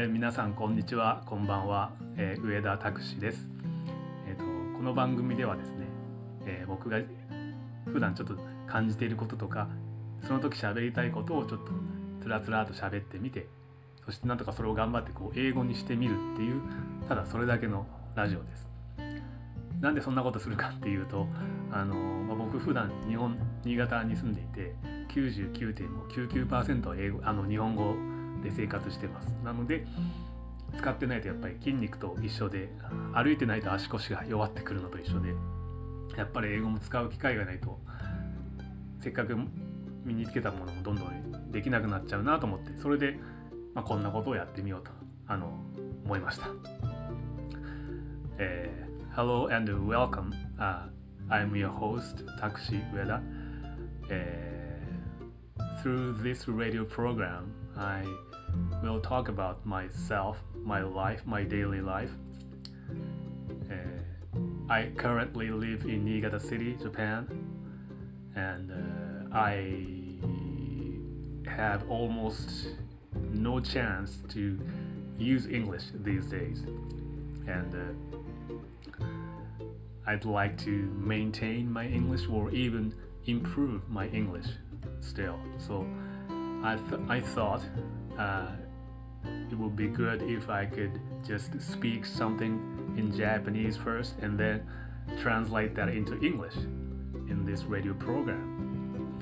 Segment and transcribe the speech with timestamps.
[0.00, 1.24] えー、皆さんこんにちは。
[1.26, 3.48] こんばんは、えー、上田拓司です、
[4.28, 4.44] えーと、
[4.76, 5.86] この番組ではですね、
[6.46, 7.00] えー、僕が
[7.84, 8.36] 普段ちょっと
[8.68, 9.68] 感じていることとか
[10.24, 11.72] その時喋りたいことをちょっと
[12.22, 13.48] つらつらと喋ってみて
[14.04, 16.62] そしてなんとかそれを頑張ってこう英語にしてみるっていう
[17.08, 18.68] ただそれだけのラジオです。
[19.80, 21.26] なんでそんなことするかっていうと
[21.72, 24.76] あの、まあ、僕普段日本新潟に住んでいて
[25.08, 27.96] 99.99%英語あの日本語
[28.42, 29.28] で生活してます。
[29.44, 29.86] なので
[30.76, 32.70] 使ってないとやっぱり筋肉と一緒で
[33.14, 35.34] 歩いてないと足腰が弱ってくるのと一緒で
[36.16, 37.80] やっぱり英語も使う機会がないと
[39.00, 39.36] せっかく
[40.04, 43.18] 身につけたものもどんどんできなくなっちゃうなと思ってそれで、
[43.74, 44.90] まあ、こんなことをやってみようと
[45.26, 45.64] あの
[46.04, 46.48] 思いました。
[48.38, 50.88] えー、Hello and welcome、uh,
[51.28, 53.20] I'm your host Takushi Ueda、
[54.08, 58.04] uh, Through this radio program I
[58.82, 62.10] will talk about myself, my life, my daily life.
[63.70, 63.74] Uh,
[64.68, 67.26] I currently live in Niigata City, Japan,
[68.34, 69.74] and uh, I
[71.50, 72.68] have almost
[73.32, 74.58] no chance to
[75.18, 76.62] use English these days.
[77.46, 79.04] And uh,
[80.06, 82.94] I'd like to maintain my English or even
[83.26, 84.46] improve my English
[85.00, 85.38] still.
[85.58, 85.86] So
[86.62, 87.62] I, th- I thought
[88.17, 88.51] uh,
[89.51, 94.65] it would be good if I could just speak something in Japanese first and then
[95.21, 96.55] translate that into English
[97.29, 99.19] in this radio program.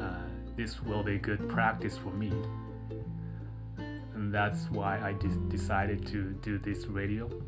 [0.00, 0.14] Uh,
[0.56, 2.32] this will be good practice for me.
[4.14, 7.28] And that's why I de- decided to do this radio.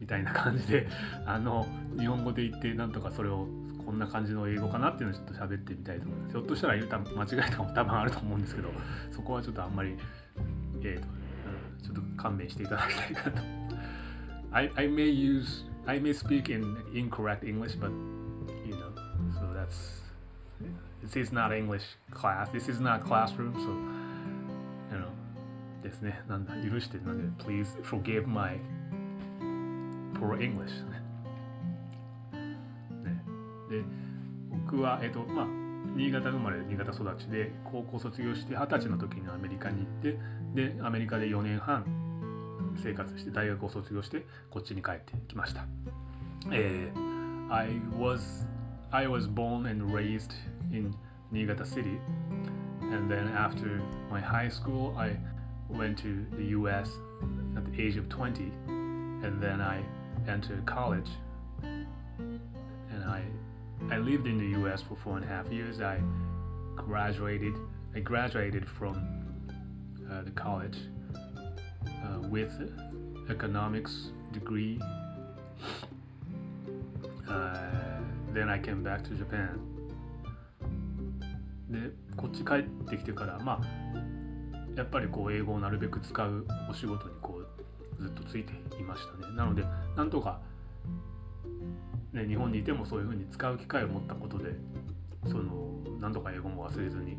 [0.00, 0.86] みたいな感じで
[1.24, 1.66] あの
[1.98, 3.46] 日本語で言ってなんとかそれを
[3.89, 8.69] こんな感じの英語かなっていうのをちょっと喋ってみたいと思いますひょっとしたら間違いとかも多分あると思うんですけど
[9.09, 9.97] そこはちょっとあんまり
[10.83, 13.41] えーと、うん、ちょっと勘弁していただきたいかと
[14.51, 17.89] I, I may use I may speak in incorrect English but
[18.63, 18.93] you know
[19.33, 20.03] so that's
[21.01, 23.71] this is not English class this is not classroom so
[24.93, 25.09] you know
[25.81, 28.59] ですねなんだ許してなんで please forgive my
[30.13, 30.69] poor English
[33.69, 33.83] で
[34.49, 35.47] 僕は、えっとまあ、
[35.95, 40.19] 新潟生まれ新潟育ちで高校卒業して二十歳の時にアメリカに行って
[40.53, 41.85] でアメリカで4年半
[42.81, 45.65] 生活して大学を卒業してこっちに帰ってきました。
[46.51, 48.45] えー、I was
[48.91, 50.33] I was born and raised
[50.71, 50.95] in
[51.31, 51.99] Niigata City
[52.81, 55.17] and then after my high school I
[55.69, 56.89] went to the US
[57.55, 59.83] at the age of 20 and then I
[60.27, 61.09] entered college
[61.61, 63.23] and I
[63.90, 64.82] I lived in the U.S.
[64.82, 65.80] for four and a half years.
[65.80, 66.00] I
[66.76, 67.54] graduated.
[67.94, 68.96] I graduated from
[70.10, 70.78] uh, the college
[71.86, 72.52] uh, with
[73.28, 74.80] economics degree.
[77.28, 77.56] Uh,
[78.32, 79.60] then I came back to Japan.
[81.68, 83.64] でこっち帰ってきてからまあ
[84.76, 87.40] やっぱりこう英語をなるべく使うお仕事にこ
[87.98, 89.64] うずっとついていましたねなので
[89.96, 90.40] なんとか
[92.13, 94.55] ね、日本にいてもそういうふうに使う機会を持ったことで
[95.27, 97.17] その何とか英語も忘れずに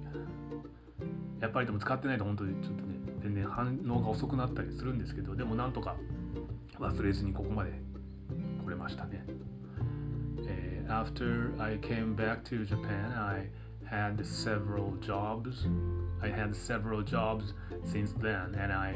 [1.41, 5.97] やっぱりでも使ってないと本当にちょっとね全然反応が遅くなったりするんですけどでもなんとか
[6.79, 7.71] 忘れずにここまで
[8.65, 9.25] 来れましたね。
[10.47, 13.49] え after I came back to Japan, I
[13.85, 15.67] had several jobs.
[16.21, 18.95] I had several jobs since then, and I,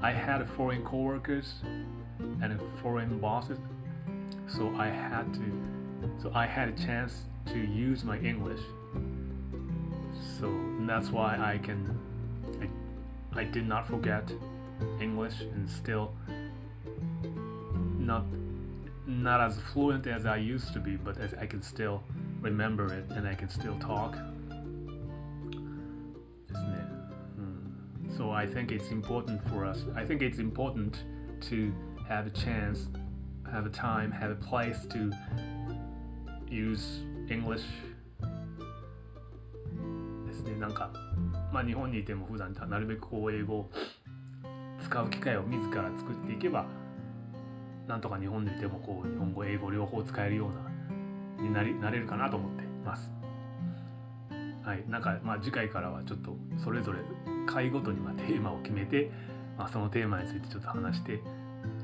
[0.00, 1.62] I had foreign coworkers
[2.42, 3.58] and foreign bosses.
[4.46, 8.60] So I had to, so I had a chance to use my English.
[10.38, 11.98] So that's why I can,
[13.34, 14.30] I, I did not forget
[15.00, 16.14] English and still
[17.98, 18.24] not
[19.06, 22.02] not as fluent as I used to be, but I can still
[22.40, 24.16] remember it and I can still talk.
[26.50, 26.88] Isn't it?
[27.36, 28.16] Hmm.
[28.16, 29.84] So I think it's important for us.
[29.96, 31.04] I think it's important
[31.40, 31.72] to
[32.08, 32.88] have a chance,
[33.52, 35.12] have a time, have a place to
[36.50, 37.62] use English
[40.26, 40.56] ですね。
[40.58, 40.90] なんか、
[41.52, 43.70] まあ日本にいても普段なるべくこう英語を
[44.82, 46.66] 使う機会を自ら作っていけば、
[47.86, 53.12] なんとか日本にいてもこう日本語、英語両方使えるようなになりなれるかなと思ってます。
[54.62, 57.00] はい、なんかまあ次回からはちょっとそれぞれ
[57.46, 59.10] 回ごとにまテーマを決めて、
[59.58, 61.20] まあ、そのテーマについてちょっと話して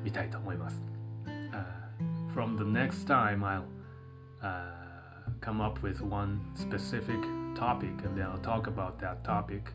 [0.03, 0.81] みたいと思います。
[1.25, 3.63] Uh, from the next time, I'll
[4.41, 4.79] uh,
[5.41, 7.19] come up with one specific
[7.55, 9.73] topic and then I'll talk about that topic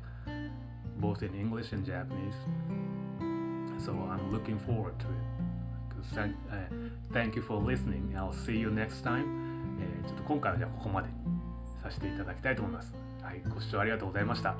[1.00, 2.34] both in English and Japanese.
[3.78, 5.34] So I'm looking forward to it.
[6.14, 6.56] Thank, uh,
[7.12, 8.14] thank you for listening.
[8.16, 9.26] I'll see you next time.
[9.80, 11.14] えー、ちょっと今回はじゃあここまでに
[11.82, 12.92] させていただきたいと思います。
[13.22, 14.54] はい、ご視聴ありがとうございました。